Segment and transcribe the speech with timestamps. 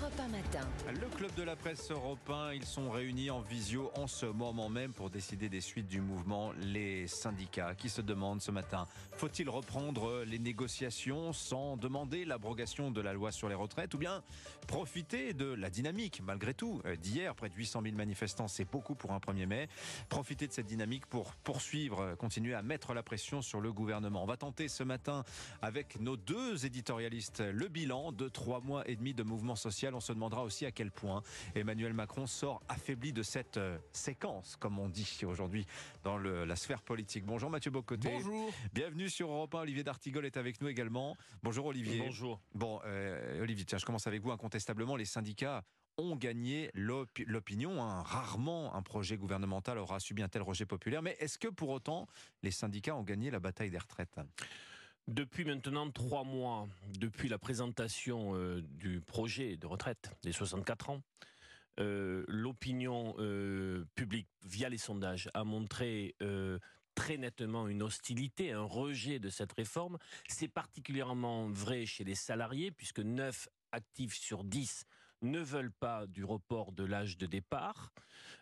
[0.00, 0.92] Europe 1.
[0.92, 4.92] Le club de la presse européen, ils sont réunis en visio en ce moment même
[4.92, 6.52] pour décider des suites du mouvement.
[6.60, 13.00] Les syndicats qui se demandent ce matin, faut-il reprendre les négociations sans demander l'abrogation de
[13.00, 14.22] la loi sur les retraites ou bien
[14.66, 19.12] profiter de la dynamique malgré tout d'hier, près de 800 000 manifestants, c'est beaucoup pour
[19.12, 19.68] un 1er mai.
[20.08, 24.22] Profiter de cette dynamique pour poursuivre, continuer à mettre la pression sur le gouvernement.
[24.22, 25.24] On va tenter ce matin
[25.62, 29.87] avec nos deux éditorialistes le bilan de trois mois et demi de mouvement social.
[29.94, 31.22] On se demandera aussi à quel point
[31.54, 35.66] Emmanuel Macron sort affaibli de cette euh, séquence, comme on dit aujourd'hui
[36.04, 37.24] dans le, la sphère politique.
[37.24, 38.10] Bonjour Mathieu Bocoté.
[38.10, 38.50] Bonjour.
[38.72, 39.60] Bienvenue sur Europe 1.
[39.60, 41.16] Olivier D'Artigol est avec nous également.
[41.42, 42.02] Bonjour Olivier.
[42.04, 42.40] Bonjour.
[42.54, 44.30] Bon, euh, Olivier, tiens, je commence avec vous.
[44.30, 45.64] Incontestablement, les syndicats
[45.98, 47.82] ont gagné l'opinion.
[47.82, 48.02] Hein.
[48.02, 51.02] Rarement un projet gouvernemental aura subi un tel rejet populaire.
[51.02, 52.06] Mais est-ce que pour autant
[52.42, 54.18] les syndicats ont gagné la bataille des retraites?
[55.08, 61.02] Depuis maintenant trois mois, depuis la présentation euh, du projet de retraite des 64 ans,
[61.80, 66.14] euh, l'opinion euh, publique, via les sondages, a montré
[66.94, 69.98] très nettement une hostilité, un rejet de cette réforme.
[70.28, 74.84] C'est particulièrement vrai chez les salariés, puisque 9 actifs sur 10
[75.22, 77.92] ne veulent pas du report de l'âge de départ.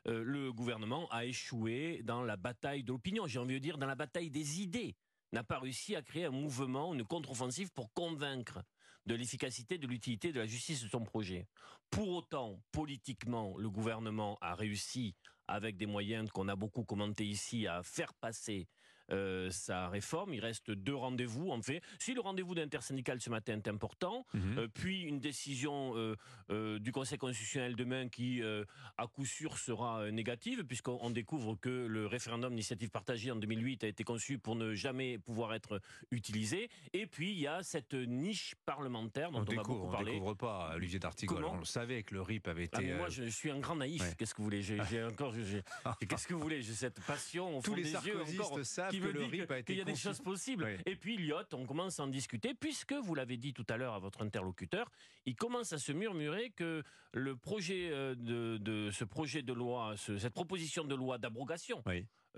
[0.07, 3.95] le gouvernement a échoué dans la bataille de l'opinion, j'ai envie de dire dans la
[3.95, 4.97] bataille des idées
[5.37, 8.63] n'a pas réussi à créer un mouvement, une contre-offensive pour convaincre
[9.05, 11.47] de l'efficacité, de l'utilité de la justice de son projet.
[11.91, 15.15] Pour autant, politiquement, le gouvernement a réussi,
[15.47, 18.67] avec des moyens qu'on a beaucoup commentés ici, à faire passer
[19.13, 20.35] euh, sa réforme.
[20.35, 21.81] Il reste deux rendez-vous, en fait.
[21.99, 24.59] Si le rendez-vous d'intersyndical ce matin est important, mhm.
[24.59, 25.95] euh, puis une décision
[26.49, 28.43] euh, du Conseil constitutionnel demain qui,
[28.97, 33.89] à coup sûr, sera négative, puisqu'on découvre que le référendum d'initiative partagée en 2008 a
[33.89, 36.69] été conçu pour ne jamais pouvoir être utilisé.
[36.93, 40.11] Et puis, il y a cette niche parlementaire dont on, on beaucoup parlé.
[40.11, 41.45] On ne découvre pas, Olivier d'Artigol.
[41.45, 42.95] On le savait que le RIP avait ah, été...
[42.95, 44.17] moi, je suis un grand naïf.
[44.17, 44.63] Qu'est-ce que vous voulez?
[44.63, 45.35] J'ai encore...
[46.09, 46.63] Qu'est-ce que vous voulez?
[46.63, 49.51] J'ai cette passion au fond Tous les des yeux encore, savent qui que le RIP
[49.51, 50.69] a été Il y a des choses possibles.
[50.87, 53.95] Et puis Lyot, on commence à en discuter, puisque vous l'avez dit tout à l'heure
[53.95, 54.91] à votre interlocuteur,
[55.25, 59.95] il commence à se murmurer que le projet euh, de, de ce projet de loi,
[59.97, 61.83] cette proposition de loi d'abrogation,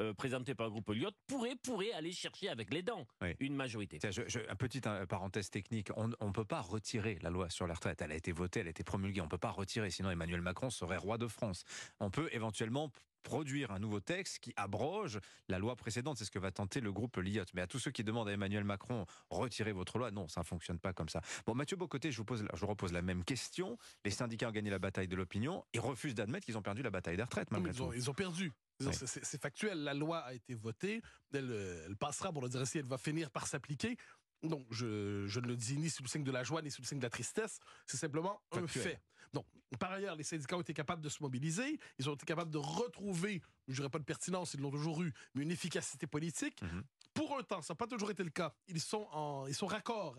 [0.01, 3.07] euh, présentée par le groupe Lyot, pourrait, pourrait aller chercher avec les dents
[3.41, 3.99] une majorité.
[4.11, 8.01] Je, un petit parenthèse technique, on ne peut pas retirer la loi sur la retraite.
[8.01, 9.21] Elle a été votée, elle a été promulguée.
[9.21, 11.65] On ne peut pas retirer, sinon Emmanuel Macron serait roi de France.
[11.99, 12.93] On peut éventuellement
[13.29, 16.17] produire un nouveau texte qui abroge la loi précédente.
[16.17, 17.45] C'est ce que va tenter le groupe Liot.
[17.53, 20.47] Mais à tous ceux qui demandent à Emmanuel Macron retirez votre loi, non, ça ne
[20.47, 21.21] fonctionne pas comme ça.
[21.47, 23.77] Bon, Mathieu Bocoté, je vous, pose, je vous repose la même question.
[24.03, 26.91] Les syndicats ont gagné la bataille de l'opinion et refusent d'admettre qu'ils ont perdu la
[26.91, 27.49] bataille des retraites.
[27.53, 28.51] ils, ont, ils ont perdu.
[28.93, 31.03] C'est factuel, la loi a été votée,
[31.35, 33.97] elle, elle passera, pour le dire ainsi, elle va finir par s'appliquer.
[34.43, 36.83] Donc, je, je, ne le dis ni sous le signe de la joie, ni sous
[36.83, 37.59] le signe de la tristesse.
[37.87, 39.01] C'est simplement un fait.
[39.33, 39.45] Donc,
[39.79, 41.79] par ailleurs, les syndicats ont été capables de se mobiliser.
[41.99, 45.13] Ils ont été capables de retrouver, je dirais pas de pertinence, ils l'ont toujours eu,
[45.35, 46.63] mais une efficacité politique.
[46.63, 46.85] Mhm.
[47.15, 48.55] Pour un temps, ça n'a pas toujours été le cas.
[48.69, 49.69] Ils sont en, ils sont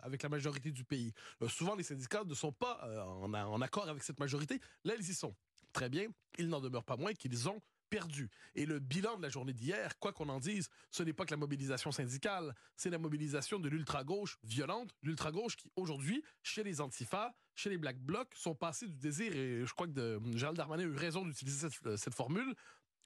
[0.02, 1.14] avec la majorité du pays.
[1.42, 4.60] Euh, souvent, les syndicats ne sont pas euh, en, en accord avec cette majorité.
[4.84, 5.34] Là, ils y sont.
[5.74, 6.08] Très bien.
[6.38, 8.30] Il n'en demeure pas moins qu'ils ont perdu.
[8.56, 11.32] Et le bilan de la journée d'hier, quoi qu'on en dise, ce n'est pas que
[11.32, 17.34] la mobilisation syndicale, c'est la mobilisation de l'ultra-gauche violente, l'ultra-gauche qui, aujourd'hui, chez les antifas,
[17.56, 20.84] chez les Black Blocs, sont passés du désir, et je crois que de, Gérald Darmanin
[20.84, 22.56] a eu raison d'utiliser cette, cette formule,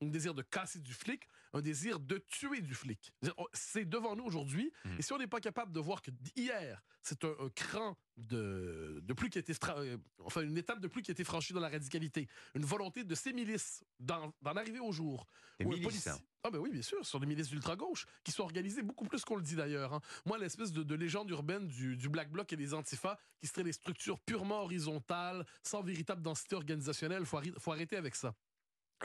[0.08, 3.14] un désir de casser du flic, un désir de tuer du flic.
[3.54, 4.72] C'est devant nous aujourd'hui.
[4.86, 4.96] Hmm.
[5.00, 9.14] Et si on n'est pas capable de voir que hier, c'est un, cran de, de
[9.14, 11.60] plus qui a été, euh, enfin, une étape de plus qui a été franchie dans
[11.60, 15.28] la radicalité, une volonté de ces milices d'en arriver au jour.
[15.60, 16.10] Des milices.
[16.46, 19.24] Ah ben oui, bien sûr, ce sont des milices d'ultra-gauche, qui sont organisées beaucoup plus
[19.24, 19.94] qu'on le dit d'ailleurs.
[19.94, 20.02] Hein.
[20.26, 24.20] Moi, l'espèce de, légende urbaine du, Black Bloc et des Antifas, qui seraient des structures
[24.20, 28.36] purement horizontales, sans véritable densité organisationnelle, il faut, faut arrêter avec ça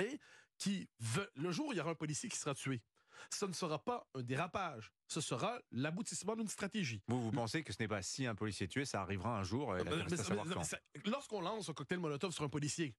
[0.00, 0.18] et
[0.58, 2.82] qui veut, le jour où il y aura un policier qui sera tué,
[3.30, 7.02] ce ne sera pas un dérapage, ce sera l'aboutissement d'une stratégie.
[7.08, 9.42] Vous, vous pensez que ce n'est pas si un policier est tué, ça arrivera un
[9.42, 9.74] jour
[11.04, 12.94] Lorsqu'on lance un cocktail Molotov sur un policier,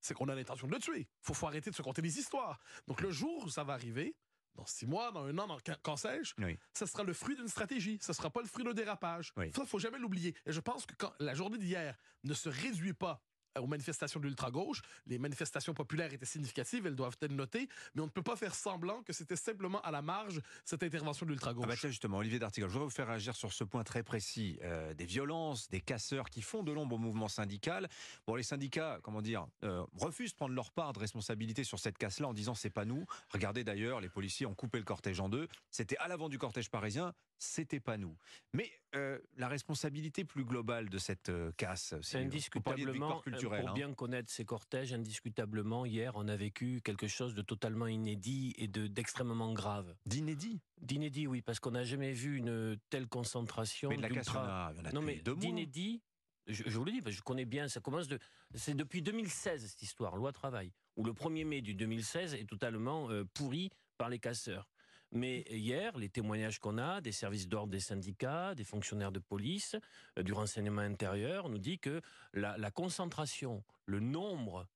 [0.00, 1.08] c'est qu'on a l'intention de le tuer.
[1.28, 2.58] Il faut, arrêter de se conter des histoires.
[2.86, 4.16] Donc le jour où ça va arriver,
[4.54, 6.34] dans six mois, dans un an, dans, quand sais-je,
[6.74, 7.98] ça sera le fruit d'une stratégie.
[8.02, 9.32] Ça sera pas le fruit d'un dérapage.
[9.36, 10.34] Ça, il faut jamais l'oublier.
[10.44, 13.22] Et je pense que quand la journée d'hier ne se réduit pas
[13.58, 14.82] aux manifestations de l'ultra-gauche.
[15.06, 18.54] Les manifestations populaires étaient significatives, elles doivent être notées, mais on ne peut pas faire
[18.54, 21.64] semblant que c'était simplement à la marge cette intervention de l'ultra-gauche.
[21.66, 24.02] Ah bah tiens, justement, Olivier D'Artigal, je voudrais vous faire réagir sur ce point très
[24.02, 27.88] précis euh, des violences, des casseurs qui font de l'ombre au mouvement syndical.
[28.26, 31.98] Bon, les syndicats, comment dire, euh, refusent de prendre leur part de responsabilité sur cette
[31.98, 33.04] casse-là en disant c'est pas nous.
[33.30, 35.48] Regardez d'ailleurs, les policiers ont coupé le cortège en deux.
[35.70, 38.16] C'était à l'avant du cortège parisien, c'était pas nous.
[38.52, 43.72] Mais euh, la responsabilité plus globale de cette euh, casse, c'est indiscutablement, pour hein.
[43.74, 48.68] bien connaître ces cortèges, indiscutablement, hier, on a vécu quelque chose de totalement inédit et
[48.68, 49.94] de d'extrêmement grave.
[50.06, 50.60] D'inédit?
[50.80, 53.88] D'inédit, oui, parce qu'on n'a jamais vu une telle concentration.
[53.90, 56.02] Mais de la il y en a, non, mais d'inédit,
[56.46, 58.18] je, je, vous le dis, je connais bien, ça commence de.
[58.54, 63.10] C'est depuis 2016 cette histoire, loi travail, où le 1er mai du 2016 est totalement
[63.10, 64.71] euh, pourri par les casseurs.
[65.12, 69.76] Mais hier, les témoignages qu'on a des services d'ordre des syndicats, des fonctionnaires de police,
[70.18, 72.00] euh, du renseignement intérieur, nous dit que
[72.32, 74.66] la, la, concentration, le nombre,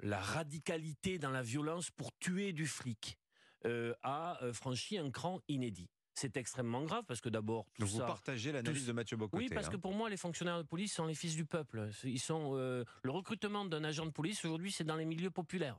[0.00, 3.18] la radicalité dans la violence pour tuer du flic
[3.66, 7.98] euh, a euh, franchi un cran inédit c'est extrêmement grave parce que d'abord tout vous
[7.98, 9.44] partagez l'analyse de Mathieu Bocoté.
[9.44, 9.70] Oui, parce hein.
[9.70, 11.88] que pour moi les fonctionnaires de police sont les fils du peuple.
[12.02, 15.78] Ils sont euh, le recrutement d'un agent de police aujourd'hui c'est dans les milieux populaires.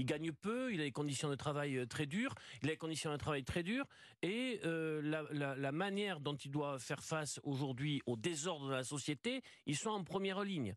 [0.00, 2.78] Il gagne peu, il a des conditions de travail euh, très dures, il a des
[2.78, 3.84] conditions de travail très dures,
[4.22, 8.72] et euh, la, la, la, manière dont il doit faire face aujourd'hui au désordre de
[8.72, 10.74] la société, ils sont en première ligne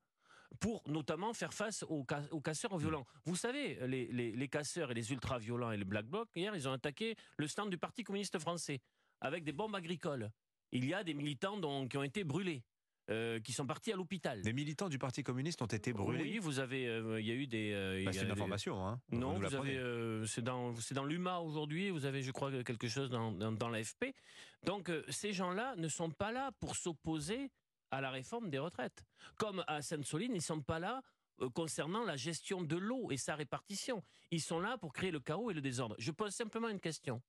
[0.59, 3.07] pour notamment faire face aux, aux casseurs violents.
[3.23, 6.67] Vous savez, les, les, les casseurs et les ultra-violents et les Black Blocs, hier, ils
[6.67, 8.81] ont attaqué le stand du Parti communiste français
[9.21, 10.31] avec des bombes agricoles.
[10.73, 12.61] Il y a des militants dont, qui ont été brûlés.
[13.09, 14.41] Euh, qui sont partis à l'hôpital.
[14.43, 16.23] Des militants du Parti communiste ont été brûlés.
[16.23, 17.73] Oui, vous avez, euh, il y a eu des.
[17.73, 19.01] Euh, bah, c'est une information, hein.
[19.11, 21.89] Non, vous, avez, euh, c'est dans, c'est dans l'UMA aujourd'hui.
[21.89, 24.15] Vous avez, je crois, quelque chose dans, dans, dans l'AFP.
[24.65, 27.51] Donc, ces gens-là ne sont pas là pour s'opposer
[27.91, 29.03] à la réforme des retraites.
[29.35, 31.01] Comme à Sainte-Soline, ils ne sont pas là
[31.53, 34.01] concernant la gestion de l'eau et sa répartition.
[34.31, 35.97] Ils sont là pour créer le chaos et le désordre.
[35.99, 37.21] Je pose simplement une question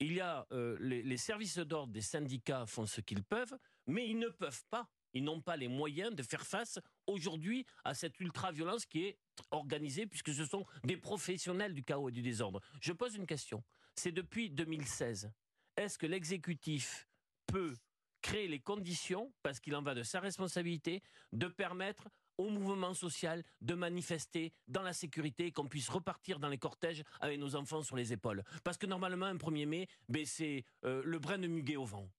[0.00, 3.56] il y a euh, les, les, services d'ordre des syndicats font ce qu'ils peuvent,
[3.86, 7.94] mais ils ne peuvent pas, ils n'ont pas les moyens de faire face aujourd'hui à
[7.94, 9.18] cette ultra-violence qui est
[9.50, 12.60] organisée, puisque ce sont des professionnels du chaos et du désordre.
[12.80, 13.62] Je pose une question.
[13.94, 15.32] C'est depuis 2016.
[15.76, 17.08] Est-ce que l'exécutif
[17.46, 17.76] peut
[18.22, 22.08] créer les conditions, parce qu'il en va de sa responsabilité, de permettre
[22.38, 27.38] au mouvement social de manifester dans la sécurité, qu'on puisse repartir dans les cortèges avec
[27.38, 28.42] nos enfants sur les épaules?
[28.64, 32.10] Parce que normalement, un 1er mai, ben, c'est euh, le brin de muguet au vent.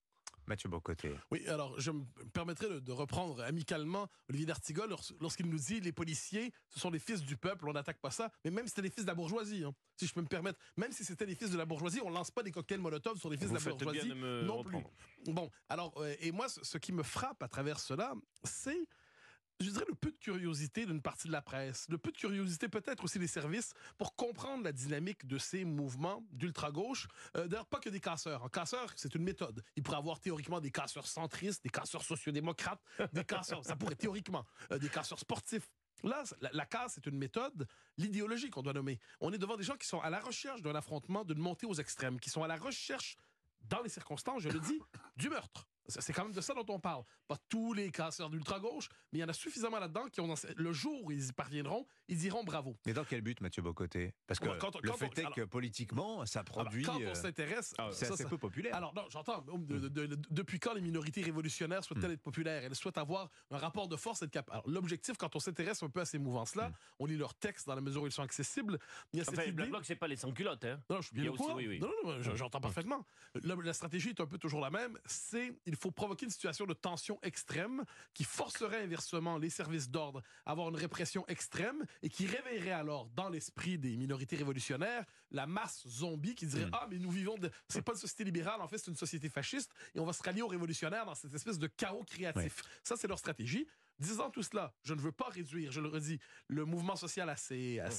[0.48, 1.14] Mathieu Bocoté.
[1.32, 2.04] Oui, alors je me
[2.34, 7.00] permettrai de, de reprendre amicalement Olivier D'Artigol lorsqu'il nous dit les policiers, ce sont les
[7.00, 8.32] fils du peuple, on n'attaque pas ça.
[8.46, 10.60] Mais même si c'était les fils de la bourgeoisie, hein, si je peux me permettre,
[10.78, 13.30] même si c'était les fils de la bourgeoisie, on lance pas des cocktails Molotov sur
[13.30, 14.90] les fils Vous de la bourgeoisie non reprendre.
[15.24, 15.34] plus.
[15.34, 18.14] Bon, alors euh, et moi, ce, ce qui me frappe à travers cela,
[18.44, 18.88] c'est
[19.59, 22.68] je dirais, le peu de curiosité d'une partie de la presse, le peu de curiosité
[22.68, 27.07] peut-être aussi des services pour comprendre la dynamique de ces mouvements d'ultra-gauche.
[27.36, 28.44] Euh, D'ailleurs, pas que des casseurs.
[28.44, 29.63] Un casseur, c'est une méthode.
[29.75, 32.81] Il pourrait avoir théoriquement des casseurs centristes, des casseurs sociodémocrates,
[33.13, 35.69] des casseurs, ça pourrait théoriquement, euh, des casseurs sportifs.
[36.03, 37.68] Là, la, la casse c'est une méthode,
[37.98, 39.00] l'idéologie qu'on doit nommer.
[39.19, 41.74] On est devant des gens qui sont à la recherche d'un affrontement, d'une montée aux
[41.74, 43.18] extrêmes, qui sont à la recherche,
[43.62, 44.80] dans les circonstances, je le dis,
[45.15, 45.68] du meurtre.
[45.88, 47.04] C'est quand même de ça dont on parle.
[47.28, 50.74] Pas tous les casseurs d'ultra-gauche, mais il y en a suffisamment là-dedans qui ont, le
[50.74, 52.77] jour où ils y parviendront, ils diront bravo.
[52.86, 54.13] Mais dans quel but, Mathieu Bocoté?
[54.27, 56.83] Parce que ouais, quand, le quand fait on, est alors, que politiquement, ça produit.
[56.83, 57.74] Quand on s'intéresse.
[57.92, 58.75] C'est assez ça, peu populaire.
[58.75, 59.42] Alors, non, j'entends.
[59.42, 62.13] De, de, de, depuis quand les minorités révolutionnaires souhaitent-elles mm.
[62.13, 62.63] être populaires?
[62.63, 64.69] Elles souhaitent avoir un rapport de force et être capables.
[64.71, 66.74] L'objectif, quand on s'intéresse un peu à ces mouvances-là, mm.
[67.00, 68.80] on lit leurs textes dans la mesure où ils sont accessibles.
[69.13, 69.51] Il y a enfin, cette idée...
[69.53, 70.65] Black Bloc, c'est pas les sans-culottes.
[70.65, 70.80] Hein.
[70.89, 71.56] Non, je suis bien au courant.
[71.56, 71.80] Oui, oui.
[71.80, 73.06] Non, non, non, j'entends parfaitement.
[73.44, 74.98] La, la stratégie est un peu toujours la même.
[75.06, 77.83] C'est il faut provoquer une situation de tension extrême
[78.13, 83.10] qui forcerait inversement les services d'ordre à avoir une répression extrême et qui réveillerait alors
[83.16, 86.72] dans l'esprit des minorités révolutionnaires la masse zombie qui dirait mmh.
[86.74, 87.51] ah mais nous vivons de...
[87.68, 90.24] c'est pas une société libérale en fait c'est une société fasciste et on va se
[90.24, 92.58] rallier aux révolutionnaires dans cette espèce de chaos créatif.
[92.58, 92.70] Ouais.
[92.84, 93.68] Ça c'est leur stratégie.
[94.00, 97.36] Disant tout cela, je ne veux pas réduire, je le redis, le mouvement social à
[97.36, 97.89] ces, à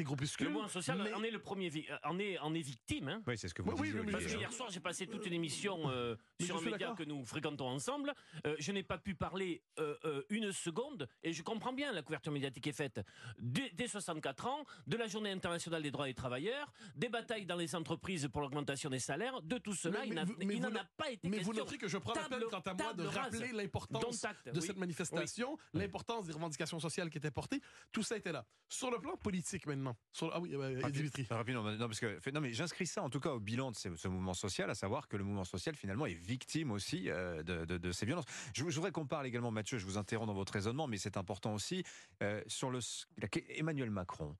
[0.00, 0.46] groupuscules.
[0.46, 1.12] Le mouvement social mais...
[1.12, 1.70] en est le premier,
[2.04, 3.08] en est, en est victime.
[3.08, 3.22] Hein.
[3.26, 4.00] Oui, c'est ce que vous oui, disiez.
[4.00, 7.02] Oui, parce que hier soir, j'ai passé toute une émission euh, sur un média que
[7.02, 8.14] nous fréquentons ensemble.
[8.46, 12.02] Euh, je n'ai pas pu parler euh, euh, une seconde, et je comprends bien la
[12.02, 13.00] couverture médiatique est faite
[13.38, 17.56] dès, dès 64 ans, de la Journée internationale des droits des travailleurs, des batailles dans
[17.56, 21.28] les entreprises pour l'augmentation des salaires, de tout cela, mais, il n'en a pas été
[21.28, 21.52] mais question.
[21.52, 24.62] vous noterez que je prends la peine, quant à moi, de rappeler l'importance de oui.
[24.62, 25.31] cette manifestation.
[25.72, 27.60] L'importance des revendications sociales qui étaient portées,
[27.92, 28.44] tout ça était là.
[28.68, 31.26] Sur le plan politique maintenant, sur, ah oui, euh, Dimitri.
[31.28, 34.08] Rapidement, non, parce que, non, mais j'inscris ça en tout cas au bilan de ce,
[34.08, 37.92] mouvement social, à savoir que le mouvement social finalement est victime aussi euh, de, de,
[37.92, 38.24] ces violences.
[38.54, 41.54] Je, voudrais qu'on parle également, Mathieu, je vous interromps dans votre raisonnement, mais c'est important
[41.54, 41.84] aussi,
[42.22, 42.80] euh, sur le,
[43.50, 44.36] Emmanuel Macron,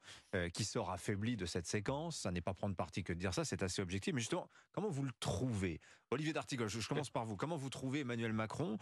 [0.54, 3.44] qui sort affaibli de cette séquence, ça n'est pas prendre parti que de dire ça,
[3.44, 5.80] c'est assez objectif, mais justement, comment vous le trouvez
[6.12, 7.36] Olivier D'Artigol, je, commence par vous.
[7.36, 8.78] Comment vous trouvez Emmanuel Macron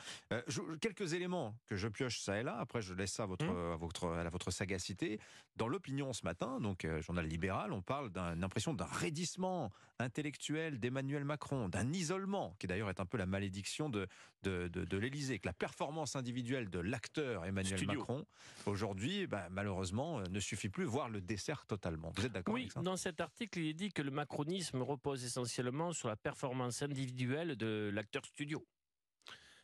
[0.81, 3.73] Quelques éléments que je pioche ça et là, après je laisse ça à votre, mmh.
[3.73, 5.19] à votre, à votre sagacité.
[5.57, 9.71] Dans l'opinion ce matin, donc journal libéral, on parle d'une impression d'un raidissement
[10.01, 14.09] intellectuel d'Emmanuel Macron, d'un isolement, qui d'ailleurs est un peu la malédiction de,
[14.43, 18.25] de, de, l'Élysée, que la performance individuelle de l'acteur Emmanuel Macron,
[18.67, 22.13] aujourd'hui, bah, malheureusement, euh, ne suffit plus, voire le dessert totalement.
[22.17, 25.93] Vous êtes d'accord Oui, dans cet article, il est dit que le macronisme repose essentiellement
[25.93, 28.67] sur la performance individuelle de l'acteur studio.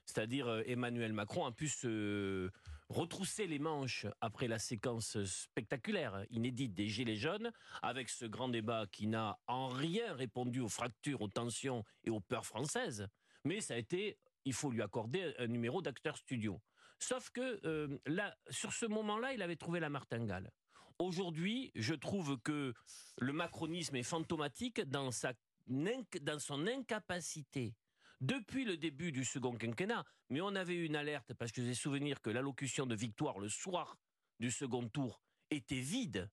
[0.05, 2.51] C'est-à-dire euh, Emmanuel Macron a pu se
[2.89, 7.51] retrousser les manches après la séquence spectaculaire, inédite des Gilets jaunes,
[7.83, 12.21] avec ce grand débat qui n'a en rien répondu aux fractures, aux tensions et aux
[12.21, 13.09] peurs françaises.
[13.45, 16.61] Mais ça a été, il faut lui accorder un numéro d'acteur studio.
[17.01, 20.53] Sauf que euh, là, sur ce moment-là, il avait trouvé la martingale.
[20.99, 22.73] Aujourd'hui, je trouve que
[23.19, 25.35] le macronisme est fantomatique dans, sa,
[25.69, 27.75] dans son incapacité
[28.21, 30.05] depuis le début du second quinquennat.
[30.31, 33.49] Mais on avait eu une alerte parce que j'ai souvenir que l'allocution de Victoire le
[33.49, 33.97] soir
[34.41, 36.29] du second tour était vide,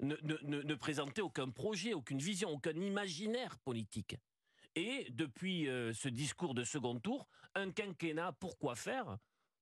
[0.00, 4.16] ne, présentait aucun projet, aucune vision, aucun imaginaire politique.
[4.74, 9.16] Et depuis euh, ce discours de second tour, un quinquennat, pourquoi faire?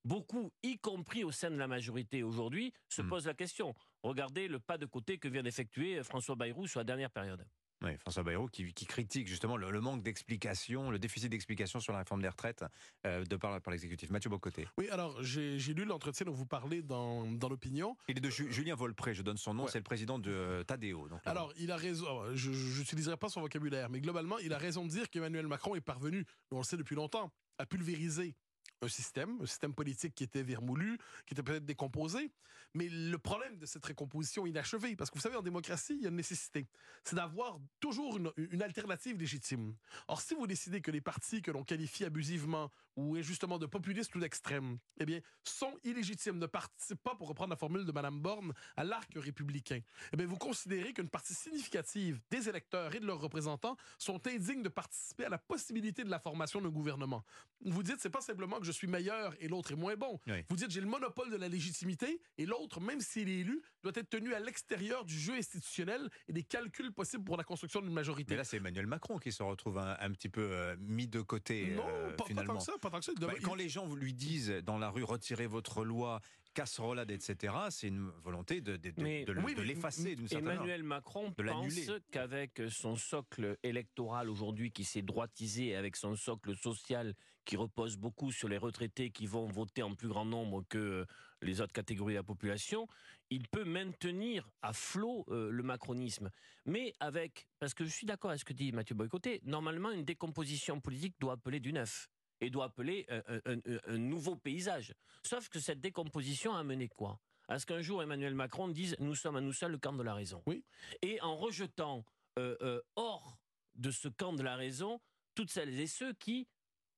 [0.04, 3.08] Beaucoup, y compris au sein de la majorité aujourd'hui, se hmm.
[3.08, 3.74] posent la question.
[4.02, 7.46] Regardez le pas de côté que vient d'effectuer François Bayrou sur la dernière période.
[7.82, 12.22] Oui, François Bayrou qui, critique justement le, manque d'explication, le déficit d'explication sur la réforme
[12.22, 12.64] des retraites
[13.06, 14.10] euh, de par, par l'exécutif.
[14.10, 14.66] Mathieu Bocoté.
[14.78, 17.96] Oui, alors j'ai lu l'entretien dont vous parlez dans, dans l'opinion.
[18.08, 21.08] Il est de Julien Volpré, je donne son nom, c'est le président de euh, Tadeo.
[21.08, 24.58] Donc, alors, il a raison, oh, je n'utiliserai pas son vocabulaire, mais globalement, il a
[24.58, 28.34] raison de dire qu'Emmanuel Macron est parvenu, on le sait depuis longtemps, à pulvériser
[28.82, 32.30] un système, un système politique qui était vermoulu, qui était peut-être décomposé.
[32.74, 36.06] Mais le problème de cette récomposition inachevée, parce que vous savez, en démocratie, il y
[36.06, 36.66] a une nécessité,
[37.04, 39.76] c'est d'avoir toujours une, alternative légitime.
[40.08, 44.14] Or, si vous décidez que les partis que l'on qualifie abusivement ou injustement de populistes
[44.16, 48.20] ou d'extrêmes, eh bien, sont illégitimes, ne participent pas, pour reprendre la formule de Mme
[48.20, 49.80] Borne, à l'arc républicain,
[50.12, 54.62] eh bien, vous considérez qu'une partie significative des électeurs et de leurs représentants sont indignes
[54.62, 57.24] de participer à la possibilité de la formation d'un gouvernement.
[57.64, 60.18] Vous dites, c'est pas simplement que je suis meilleur et l'autre est moins bon.
[60.48, 63.92] Vous dites, j'ai le monopole de la légitimité et l'autre, même s'il est élu, doit
[63.94, 67.92] être tenu à l'extérieur du jeu institutionnel et des calculs possibles pour la construction d'une
[67.92, 68.32] majorité.
[68.32, 71.74] Mais là, c'est Emmanuel Macron qui se retrouve un, petit peu euh, mis de côté.
[71.74, 72.72] Non, euh, pas, tant que ça.
[72.80, 73.12] Pas tant que ça.
[73.20, 76.20] Bah, quand les gens lui disent dans la rue, retirez votre loi,
[76.54, 82.62] casserolade, etc., c'est une volonté de, de, de, l'effacer d'une certaine Emmanuel Macron pense qu'avec
[82.70, 88.48] son socle électoral aujourd'hui qui s'est droitisé, avec son socle social qui repose beaucoup sur
[88.48, 91.06] les retraités qui vont voter en plus grand nombre que
[91.42, 92.86] les autres catégories de la population,
[93.30, 96.30] il peut maintenir à flot euh, le macronisme.
[96.64, 100.04] Mais avec, parce que je suis d'accord avec ce que dit Mathieu Boycotté, normalement une
[100.04, 102.08] décomposition politique doit appeler du neuf
[102.40, 103.06] et doit appeler
[103.44, 104.94] un, nouveau paysage.
[105.22, 107.20] Sauf que cette décomposition a amené quoi?
[107.48, 110.02] À ce qu'un jour Emmanuel Macron dise nous sommes à nous seuls le camp de
[110.02, 110.42] la raison.
[110.46, 110.64] Oui.
[111.02, 112.04] Et en rejetant
[112.38, 113.38] euh, euh, hors
[113.74, 115.00] de ce camp de la raison
[115.34, 116.48] toutes celles et ceux qui,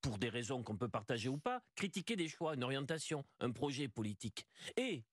[0.00, 3.88] pour des raisons qu'on peut partager ou pas, critiquaient des choix, une orientation, un projet
[3.88, 4.46] politique.
[4.76, 5.04] Et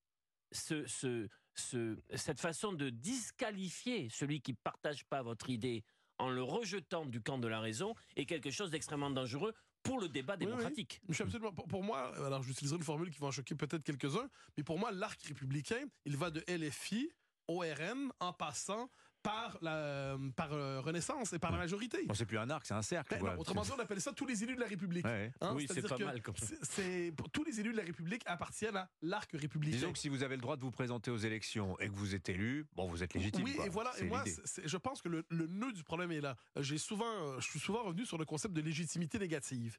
[0.52, 5.84] ce, ce, ce, cette façon de disqualifier celui qui ne partage pas votre idée
[6.20, 9.54] en le rejetant du camp de la raison est quelque chose d'extrêmement dangereux
[9.84, 11.02] pour le débat démocratique.
[11.10, 11.52] absolument.
[11.52, 14.92] Pour, moi, alors j'utiliserai une formule qui va en choquer peut-être quelques-uns, mais pour moi,
[14.92, 17.12] l'arc républicain, il va de LFI,
[17.48, 18.90] ORN, en passant
[19.24, 22.06] par la par euh, Renaissance et par la majorité.
[22.06, 23.18] Bon, c'est plus un arc, c'est un cercle.
[23.20, 25.06] Ben, autrement dit, on appelle ça tous les élus de la République.
[25.06, 26.48] Hein, oui, c'est pas mal comme ça.
[26.62, 29.78] C'est tous les élus de la République appartiennent à l'arc républicain.
[29.78, 32.14] Disons que si vous avez le droit de vous présenter aux élections et que vous
[32.14, 33.46] êtes élu, bon, vous êtes légitime.
[33.46, 33.92] Oui, et voilà.
[34.00, 34.24] Et moi,
[34.64, 36.36] je pense que le, nœud du problème est là.
[36.60, 39.78] J'ai souvent, je suis souvent revenu sur le concept de légitimité négative.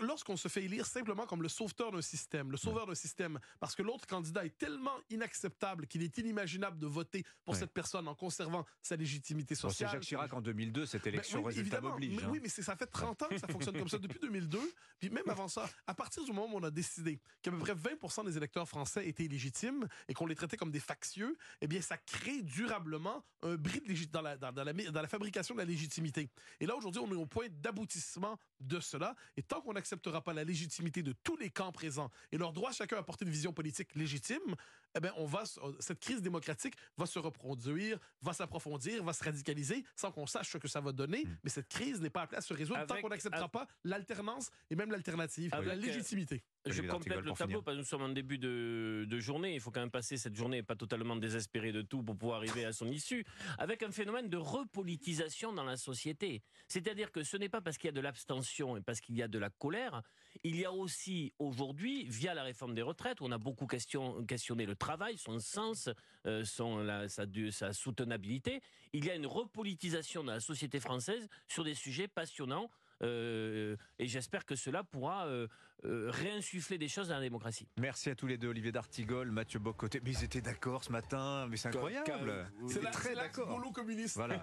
[0.00, 3.74] Lorsqu'on se fait élire simplement comme le sauveteur d'un système, le sauveur d'un système, parce
[3.74, 8.14] que l'autre candidat est tellement inacceptable qu'il est inimaginable de voter pour cette personne en
[8.14, 9.90] conservant conservant sa légitimité Bon, c'est sociale.
[9.92, 12.16] Jacques Chirac en 2002, cette Ben élection oui, résultat évidemment, m'oblige.
[12.16, 12.28] mais hein.
[12.30, 14.58] Oui, mais ça fait 30 ans que ça fonctionne comme ça, depuis 2002.
[14.98, 17.74] Puis même avant ça, à partir du moment où on a décidé qu'à peu près
[17.74, 21.80] 20 des électeurs français étaient illégitimes et qu'on les traitait comme des factieux, eh bien,
[21.80, 25.60] ça crée durablement un bris de dans, la, dans, dans la, dans la fabrication de
[25.60, 26.28] la légitimité.
[26.60, 29.14] Et là, aujourd'hui, on est au point d'aboutissement de cela.
[29.36, 32.72] Et tant qu'on n'acceptera pas la légitimité de tous les camps présents et leur droit
[32.72, 34.56] chacun à porter une vision politique légitime,
[34.96, 35.42] eh bien, on va,
[35.80, 40.58] cette crise démocratique va se reproduire, va s'approfondir, va se radicaliser sans qu'on sache ce
[40.58, 41.24] que ça va donner.
[41.42, 44.76] Mais cette crise n'est pas appelée à se résoudre tant qu'on n'acceptera pas l'alternance et
[44.76, 46.42] même l'alternative, Avec- la légitimité.
[46.66, 47.62] Je complète le tableau finir.
[47.62, 49.54] parce que nous sommes en début de, de journée.
[49.54, 52.64] Il faut quand même passer cette journée pas totalement désespéré de tout pour pouvoir arriver
[52.64, 53.24] à son issue,
[53.58, 56.42] avec un phénomène de repolitisation dans la société.
[56.68, 59.22] C'est-à-dire que ce n'est pas parce qu'il y a de l'abstention et parce qu'il y
[59.22, 60.02] a de la colère,
[60.42, 64.24] il y a aussi aujourd'hui, via la réforme des retraites, où on a beaucoup question-
[64.24, 65.88] questionné le travail, son sens,
[66.26, 67.24] euh, son, la- sa,
[67.72, 68.60] soutenabilité,
[68.92, 72.70] il y a une repolitisation dans la société française sur des sujets passionnants.
[73.02, 75.48] euh, et j'espère que cela pourra euh,
[75.84, 77.66] euh, réinsuffler des choses dans la démocratie.
[77.78, 80.00] Merci à tous les deux, Olivier D'Artigol, Mathieu Bocoté.
[80.02, 82.46] Mais ils étaient d'accord ce matin, mais c'est incroyable.
[82.68, 83.60] C'est très d'accord.
[83.72, 84.16] communiste.
[84.16, 84.40] Voilà,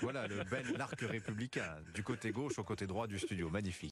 [0.00, 3.86] voilà le bel l'arc républicain du côté gauche au côté droit du studio, magnifique.